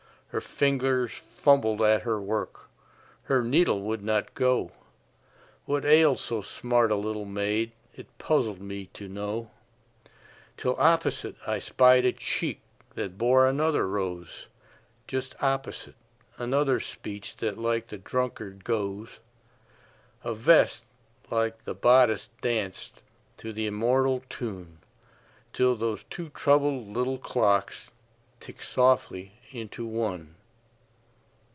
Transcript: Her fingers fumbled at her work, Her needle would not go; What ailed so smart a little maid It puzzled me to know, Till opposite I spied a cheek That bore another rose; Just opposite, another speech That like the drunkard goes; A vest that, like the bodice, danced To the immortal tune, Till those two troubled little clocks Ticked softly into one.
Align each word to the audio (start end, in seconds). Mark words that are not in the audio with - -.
Her 0.31 0.39
fingers 0.39 1.11
fumbled 1.11 1.81
at 1.81 2.03
her 2.03 2.21
work, 2.21 2.69
Her 3.23 3.43
needle 3.43 3.81
would 3.81 4.01
not 4.01 4.33
go; 4.33 4.71
What 5.65 5.83
ailed 5.83 6.19
so 6.19 6.41
smart 6.41 6.89
a 6.89 6.95
little 6.95 7.25
maid 7.25 7.73
It 7.95 8.17
puzzled 8.17 8.61
me 8.61 8.85
to 8.93 9.09
know, 9.09 9.51
Till 10.55 10.77
opposite 10.79 11.35
I 11.45 11.59
spied 11.59 12.05
a 12.05 12.13
cheek 12.13 12.61
That 12.95 13.17
bore 13.17 13.45
another 13.45 13.85
rose; 13.85 14.47
Just 15.05 15.35
opposite, 15.43 15.95
another 16.37 16.79
speech 16.79 17.35
That 17.35 17.57
like 17.57 17.87
the 17.87 17.97
drunkard 17.97 18.63
goes; 18.63 19.19
A 20.23 20.33
vest 20.33 20.85
that, 21.23 21.35
like 21.35 21.63
the 21.65 21.75
bodice, 21.75 22.29
danced 22.39 23.01
To 23.35 23.51
the 23.51 23.67
immortal 23.67 24.23
tune, 24.29 24.79
Till 25.51 25.75
those 25.75 26.05
two 26.09 26.29
troubled 26.29 26.87
little 26.87 27.17
clocks 27.17 27.91
Ticked 28.39 28.63
softly 28.65 29.33
into 29.53 29.85
one. 29.85 30.33